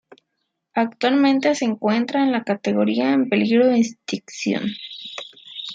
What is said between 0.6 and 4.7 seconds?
Actualmente se encuentra en la categoría en peligro de extinción.